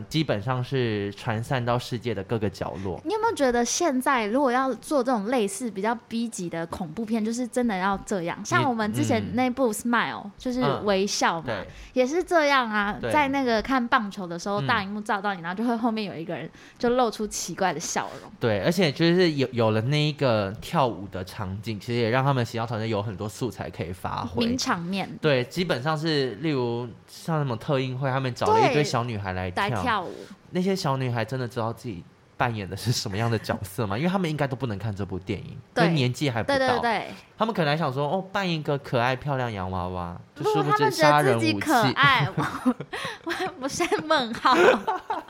[0.08, 3.00] 基本上是传散到世界的各个角落。
[3.04, 8.44] 你有没有觉得现在如果要做这种类似比较 B 级的恐怖片，就是真的要这样？
[8.44, 11.46] 像我们之前那部 Smile，、嗯、就是微笑嘛。
[11.48, 18.30] 嗯也是这样啊，在那个看棒球的时候，大荧幕照到你，然后就会后面有一个人就露出奇怪的笑容。
[18.38, 24.46] 对，而且就是有有了那一个跳舞的场景，其实也让他们行销团队有很多素材可以发挥。
[24.46, 25.08] 名场面。
[25.20, 30.12] 对，基本上是例如像什么特映会，他们找了一堆小女孩来跳，来跳舞。
[30.50, 32.02] 那些小女孩真的知道自己
[32.36, 33.96] 扮演的是什么样的角色吗？
[33.98, 36.58] 因为他们应该都不能看这部电影，因为年纪还不到。
[36.58, 37.06] 对对对。
[37.38, 41.52] 他们可能还想说，哦，扮一个可爱漂亮洋娃娃，就殊不知杀人武器。
[41.60, 44.56] 可爱，我 我是问号。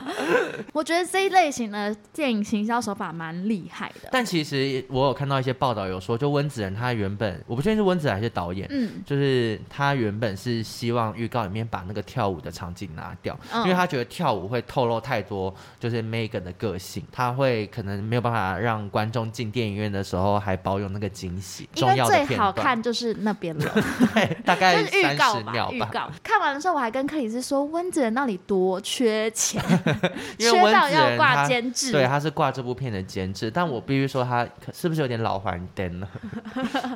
[0.73, 4.09] 我觉得这一类型的电影行销手法蛮厉害的。
[4.11, 21.69] 但其实我有看到一些报道，有说，就温子仁他原本，我不确定是温子仁还是导演，嗯，就是他原本是希望预告里面把那个跳舞的场景拿掉，嗯，因为他觉得跳舞会透露太多，就是 Megan 的个性，他会可能没有办法让观众进电影院的时候还保有那个惊喜。
[21.99, 22.27] 要的片。
[22.27, 23.71] 最好看就是那边了，
[24.13, 25.69] 对，大概就是预告吧。
[25.71, 29.61] 预告看完的时候，我还跟克里斯说，温子仁那里多缺钱，
[30.39, 31.91] 缺到要挂监制。
[31.91, 36.09] 对，他是挂这部片的监制，但我必须说，他是不是有点老还灯了？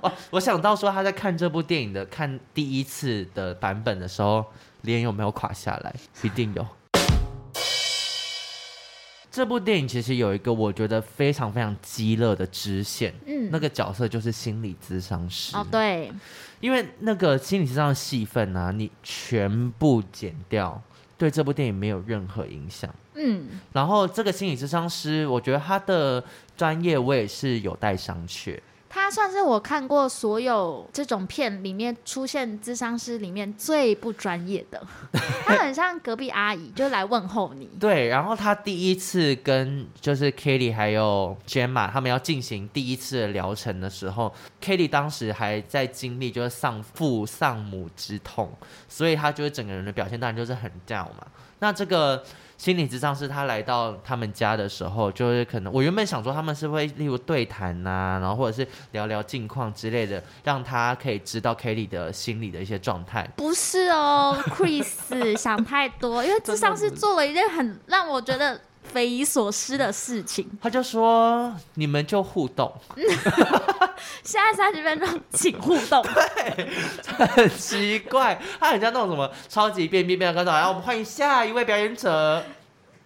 [0.02, 4.46] 哦，我想到说，他在看这部电影的看第一次的版本的时候，
[4.82, 5.94] 脸有没有垮下来？
[6.22, 6.66] 一定有。
[9.34, 15.58] 这部电影其实有一个我觉得非常非常鸡肋的支线，嗯，那个角色就是心理咨商师。
[15.58, 16.14] 哦，对，
[16.60, 20.80] 因为那个心理咨商的戏份啊，你全部剪掉，
[21.18, 22.88] 对这部电影没有任何影响。
[23.16, 26.24] 嗯，然后这个心理咨商师，我觉得他的
[26.56, 28.60] 专业我也是有待商榷。
[28.96, 34.86] 他算是我看过所有这种片里面出现智商师里面最不专业的，
[35.44, 37.68] 他很像隔壁阿姨，就来问候你。
[37.80, 44.32] 对，然后他第一次跟就是 Kitty 还有 Gemma 他们要进行第一次的疗程的时候
[44.62, 48.52] ，Kitty 当时还在经历就是丧父丧母之痛，
[48.88, 51.26] 所以他就是整个人的表现当然就是很 down 嘛。
[51.58, 52.24] 那这个。
[52.64, 63.30] 心理智障是他来到他们家的时候，就是可能我原本想说他们是会例如对谈呐、啊，然后或者是聊聊近况之类的，让他可以知道 Kelly 的心理的一些状态。
[63.36, 70.50] 不是哦，Chris 想太多，因为智商是做了一件很让我觉得匪夷所思的事情。
[70.62, 72.72] 他就说你们就互动，
[74.24, 76.04] 现在三十分钟请互动。
[76.36, 82.44] 对，很奇怪，他很像那种什么超级变变变的歌手，然后我们欢迎下一位表演者。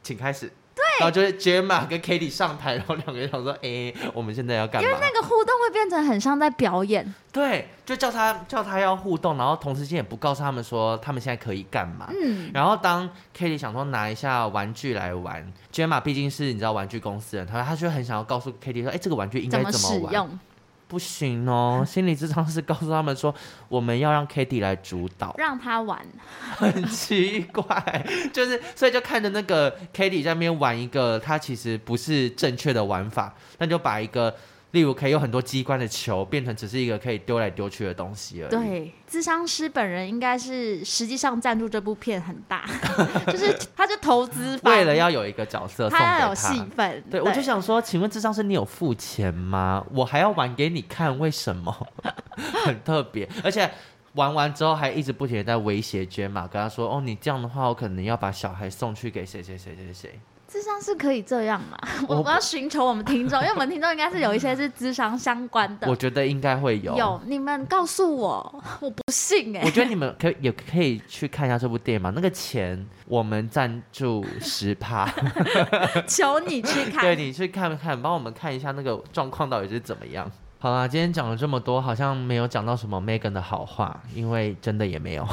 [0.04, 0.52] 请开始。
[0.78, 7.16] 对，然后就是 Gemma 跟 Katie 上台，然后两个人想说：“哎、欸，我们现在要干嘛？”因为那个互动会变成很像在表演。
[7.32, 12.08] 对，就叫他叫他要互动，然后同时间也不告诉他们说他们现在可以干嘛。
[12.10, 12.52] 嗯。
[12.54, 20.40] 然后当 Katie 想说拿一下玩具来玩，Gemma 毕竟是你知道玩具公司人，他他就很想要告诉 Katie 说：“哎、欸，这个玩具应该怎么玩？”怎么使用
[20.88, 23.34] 不行哦， 心理智商是告诉他们说，
[23.68, 26.06] 我们要让 Kitty 来主导，让他玩，
[26.58, 34.36] 很奇怪，就是所以就看着那个 Kitty 在那边玩一个，他其实不是正确的玩法，那就把一个。
[34.72, 38.50] 例如可以有很多机关的球变成只是一个可以丢来丢去的东西而已。
[38.50, 42.66] 对，咨商师本人应该是实际上赞助这部片很大，
[43.32, 47.02] 就是他就投资方，为了要有一个角色送给他，他要有戏份。
[47.10, 49.86] 对，对我就想说，请问智商师你有付钱吗？
[49.94, 51.88] 我还要玩给你看，为什么？
[52.66, 53.70] 很特别，而且
[54.14, 60.20] 玩完之后还一直不停的在威胁 Gemma，跟他说：“哦，你这样的话，我可能要把小孩送去给谁谁谁谁谁。”
[60.50, 61.78] 咨商是可以这样吗？
[62.08, 65.90] 我我要寻求我们听众， 因为我们听众应该是有一些是智商相关的。
[65.90, 66.96] 我觉得应该会有。
[66.98, 69.66] 有，你们告诉我，我不信哎、欸。
[69.66, 75.08] 我觉得你们可以也可以去看一下这部电影嘛，那个钱我们赞助十趴，
[76.08, 77.02] 求你去看。
[77.02, 80.30] 对，你去看看，帮我们看一下那个状况到底是怎么样。
[80.60, 85.28] 好啦，今天讲了这么多，好像没有讲到什么 Megan 的好话，因为真的也没有。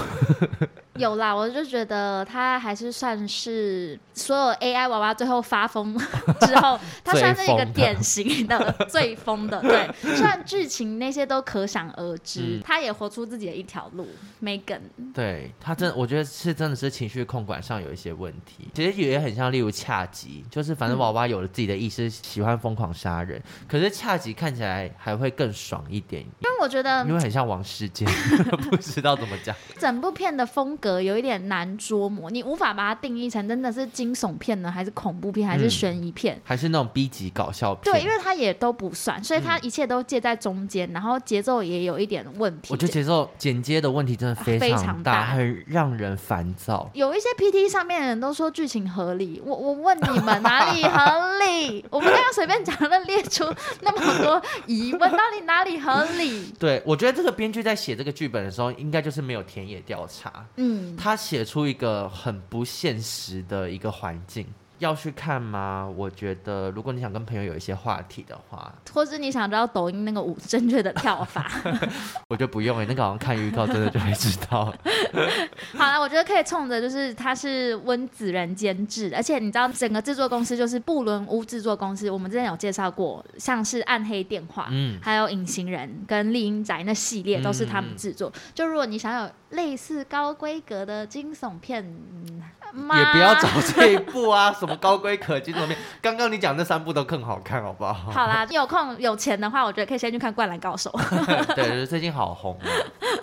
[0.99, 5.97] 有啦，我就觉得他还是算是所有 AI 娃娃最后发疯
[6.43, 9.61] 之后， 他算是一个典型的最疯的。
[9.61, 14.07] 对，虽然剧情那些都可想而知，嗯、他也活出自己的一条路。
[14.43, 14.81] Megan，
[15.15, 18.69] 对他真，我觉得是真的是情绪控管上有一些问题。
[18.75, 23.43] 其实也很像，例如恰吉，就是反正娃娃有了自己的意识，喜欢疯狂杀人。
[23.67, 28.07] 可是恰吉看起来还会更爽一点，因为我觉得，因为很像王世坚，
[28.71, 29.57] 不知道怎么讲。
[29.79, 37.91] 整部片的风格有一点难捉摸，你无法把它定义成真的是惊悚片呢，还是恐怖片，还是悬疑片，嗯，还是那种 B 级搞笑片？
[37.91, 42.68] 对，因为它也都不算，所以它一切都介在中间，然后节奏也有一点问题。
[42.70, 46.91] 我觉得节奏剪接的问题真的非常大，非常大，很让人烦躁。
[46.93, 51.85] 有一些 PT 上面的人都说剧情合理，我我问你们哪里合理？
[51.91, 53.45] 我们刚刚随便讲了列出
[53.80, 56.53] 那么多疑问，到底哪里合理？
[56.59, 60.45] 对，我觉得这个编剧在写这个剧本的时候，应该就是没有田野调查。
[60.57, 64.47] 嗯，他写出一个很不现实的一个环境。
[64.81, 65.89] 要去看吗？
[65.97, 71.49] 我觉得，如果你想跟朋友有一些话题的话，或是你想知道抖音那个舞正确的跳法，
[72.29, 74.75] 我就不用哎，那个好像看预告真的就会知道。
[75.79, 88.29] 好了，我觉得可以冲着就是它是温子仁监制，而且你知道整个制作公司就是布伦屋制作公司，我们之前有介绍过，像是暗黑电话，嗯，还有隐形人跟丽英宅那系列都是他们制作。
[88.35, 92.43] 嗯、就如果你想有类似高规格的惊悚片，嗯
[92.75, 97.95] 也不要找这一部啊，什么高规格惊悚片，刚刚你讲那三部都更好看，好不好？
[98.11, 100.91] 好啦，你有空有钱的话，我觉得可以先去看《灌篮高手》。
[101.55, 102.67] 对，最近好红啊。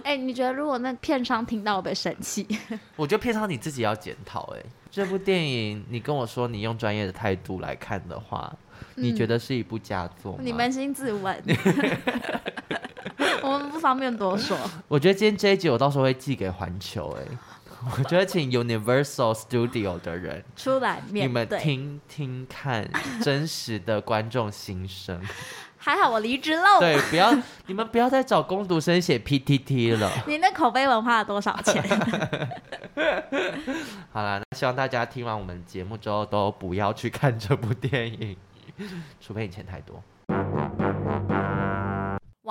[0.03, 2.47] 哎、欸，你觉得如果那片商听到我会生气？
[2.95, 4.53] 我觉得片商你自己要检讨。
[4.55, 4.59] 哎，
[4.89, 8.51] 这部电影你跟我说你用专业的态度来看的话，
[8.95, 10.39] 嗯、你觉得是一部佳作吗？
[10.41, 11.43] 你扪心自问。
[13.79, 14.57] 方便多说。
[14.87, 17.37] 我觉得今天这一集我到时候会寄给环球哎、欸。
[17.97, 22.87] 我觉得请 Universal Studio 的人出来面，你们听听看
[23.23, 25.19] 真实的观众心声。
[25.83, 26.79] 还好我离职了。
[26.79, 27.35] 对，不要
[27.65, 30.11] 你们不要再找工读生写 PTT 了。
[30.27, 31.83] 你那口碑文花了多少钱？
[34.11, 38.37] 好了，那希望大家听完我们节目之后都不要去看这部电影，
[39.19, 40.03] 除非你钱太多。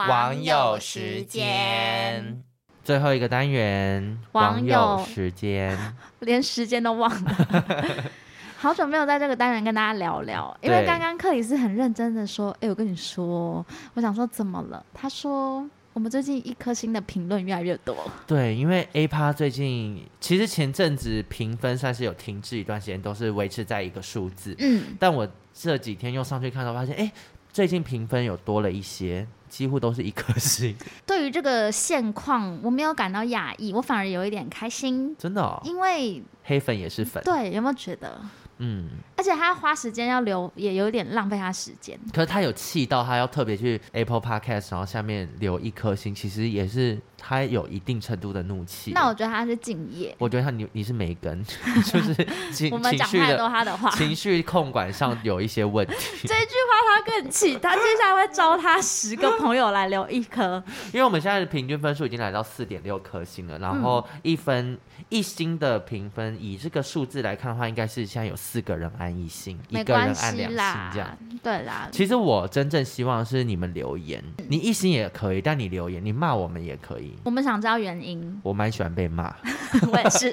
[0.08, 2.42] 网友时间。
[2.82, 5.04] 最后一个单元，网友。
[5.06, 5.78] 时间，
[6.20, 8.04] 连时间都忘了，
[8.58, 14.84] 好久没有在这个单元跟大家聊聊，因为刚刚克里斯很认真的说，哎，我跟你说，我想说怎么了？
[14.94, 17.96] 他说我们最近一颗星的评论越来越多，
[18.26, 27.12] 对，因为 A 趴最近其实前阵子评分算是有停滞一段时间，都是维持在一个数字，嗯，但我这几天又上去看到，发现哎，
[27.52, 29.26] 最近评分有多了一些。
[29.50, 30.76] 几乎都是一颗星。
[31.04, 35.12] 对于这个现况，我没有感到讶异，我反而有一点开心。
[35.18, 35.60] 真的哦？
[35.64, 37.20] 因为黑粉也是粉。
[37.24, 38.20] 对，有没有觉得？
[38.58, 38.90] 嗯，
[39.20, 41.94] 而且他花时间要留，也有点浪费他时间。
[42.10, 48.92] 可是他有气到，他要特别去 Apple Podcast，然后下面留一颗星，其实也是他有一定程度的怒气。
[48.92, 50.16] 那我觉得他是敬业。
[50.18, 51.44] 我觉得他你你是没跟，
[51.84, 52.14] 就是
[52.50, 55.94] 情我们讲太多他的话，情绪控管上有一些问题。
[56.26, 60.64] 这句话他更气，他接下来会招他十个朋友来留一颗。
[60.94, 64.78] 因为我们现在的平均分数已经来到四点六颗星了，然后一分、嗯、
[65.10, 71.18] 一星的评分，以这个数字来看的话，应该是现在有四个人按一星，一个人按两星这样。
[71.42, 77.16] 对啦，其实我真正希望是你们留言，你一星也可以，但你留言，你骂我们也可以。
[77.24, 78.40] 我们想知道原因。
[78.44, 79.34] 我蛮喜欢被骂，
[79.90, 80.30] 我也是。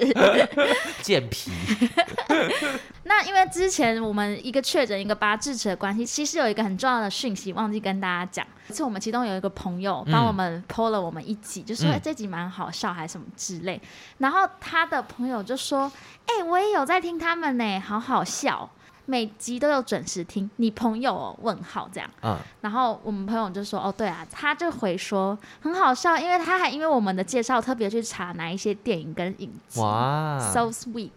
[1.02, 1.50] 贱皮。
[3.04, 13.80] 那因为之前我们一个确诊一个八智齿的关系，其实有一个很重要的讯息忘记跟大家讲，是我们其中有一个朋友帮我们 po 了我们一集，嗯、就说、欸、这集蛮好笑还是什么之类，
[14.18, 15.90] 然后他的朋友就说，
[16.26, 18.67] 哎、欸，我也有在听他们呢，好好笑，
[19.10, 20.50] 每集都有准时听。
[20.56, 31.08] 你朋友、哦、问号这样，嗯，然后我们朋友就说，哦对啊，他就回说很好笑，因为他还因为我们的介绍特别去查哪一些电影跟影集，哇，so sweet。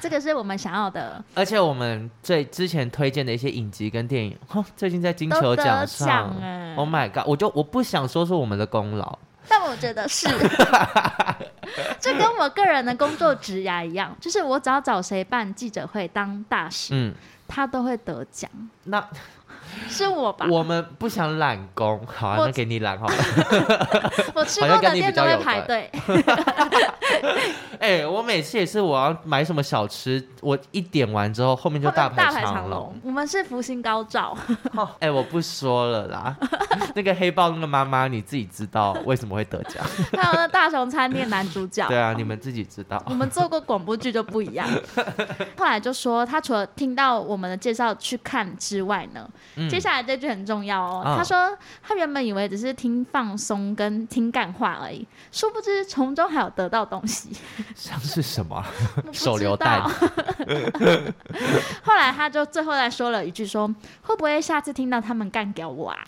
[0.00, 4.36] 这个是我们想要的，而且我们最之前推荐的一些影集跟电影，
[4.76, 6.34] 最近在金球奖上
[6.76, 7.24] ，Oh my god！
[7.26, 9.18] 我就我不想说是我们的功劳，
[9.48, 10.28] 但我觉得是，
[12.00, 17.14] 这跟我个人的工作职涯一样，就是我只要找谁办记者会当大使，嗯，
[17.54, 18.50] 他都会得奖。
[18.82, 19.08] 那。
[19.88, 20.46] 是我吧？
[20.50, 23.14] 我们不想揽工，好啊，那给你揽好了。
[24.34, 25.90] 我吃过的店都会排队。
[27.80, 32.94] 哎、欸，我每次也是，我要买什么小吃，我一点完之后，后面就大排长龙。
[33.02, 34.36] 我们是福星高照。
[35.00, 36.34] 哎、欸，我不说了啦。
[36.94, 39.84] 那个黑豹那个妈妈，你自己知道为什么会得奖？
[40.16, 41.86] 还有那大熊餐店男主角。
[41.88, 43.02] 对啊，你们自己知道。
[43.06, 44.66] 我们做过广播剧就不一样。
[45.58, 49.28] 后来就说，他除了听到我们的介绍去看之外呢。
[49.66, 57.30] 嗯、接下来这句很重要哦，哦，他说他原本以为只是听放松跟听干话而已，殊不知从中还有得到东西。
[57.74, 58.64] 像是什么？
[59.12, 59.82] 手榴弹。
[61.82, 65.98] 后来他就最后再说了一句说，说会不会下次听到他们干掉我啊？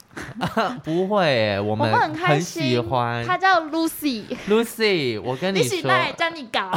[0.57, 2.63] 啊 不会， 我们很开心。
[2.63, 3.25] 喜欢。
[3.27, 4.25] 他叫 Lucy。
[4.49, 6.71] Lucy，我跟你说，叫你搞。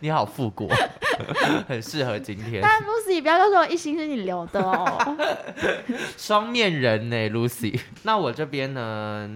[0.00, 0.68] 你好复古，
[1.68, 2.60] 很适合今天。
[2.62, 5.16] 但 Lucy，不要告诉我一心是你留的哦。
[6.16, 7.78] 双面人呢，Lucy。
[8.02, 9.30] 那我这边呢？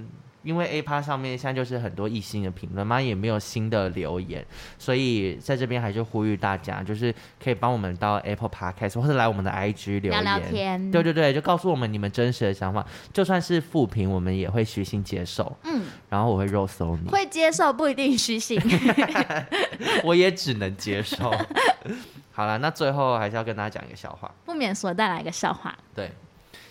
[0.47, 4.47] 因为 A 趴上面现在就是很多异性的评论嘛，也没有新的留言，
[4.79, 10.91] 所以在这边还是呼吁大家，就是可以帮我们到 Apple Podcast 或者来我们的 IG 留言，聊聊天。
[10.93, 15.57] 对对对，就告诉我们你们真实的想法，就算是负评，我们也会虚心接受。
[15.65, 18.57] 嗯，然后我会肉搜你，会接受不一定虚心
[20.05, 21.35] 我也只能接受。
[22.31, 25.77] 好了，那最后还是要跟大家讲一个笑话，不免所带来一个笑话。
[25.95, 26.11] 对，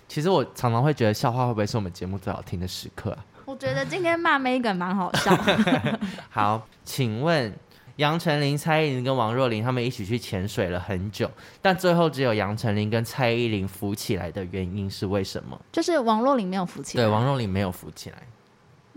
[0.07, 3.26] 其实我常常会觉得笑话会不会是我们节目最好听的时刻啊？
[3.45, 5.37] 我觉得今天骂 Megan 蛮好笑。
[6.29, 7.53] 好，请问
[7.97, 11.29] 杨丞琳、蔡依林跟王若琳他们一起去潜水了很久，
[11.61, 15.59] 但最后只有杨丞琳跟蔡依林浮起来的原因是为什么？
[15.71, 17.03] 就是王若琳没有浮起来。
[17.03, 18.17] 对，王若琳没有浮起来。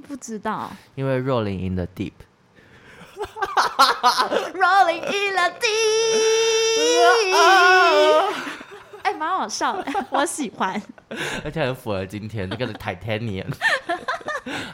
[0.06, 0.70] 不知道。
[0.94, 2.12] 因为若琳 in the deep。
[4.54, 6.88] Rolling in the deep。
[9.02, 10.80] 哎，蛮好笑的，我喜欢，
[11.44, 13.52] 而且很符合今天那个 Titanium。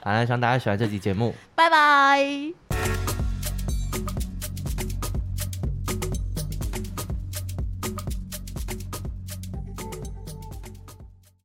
[0.02, 3.13] 好，希望大家喜欢这期节目，拜拜。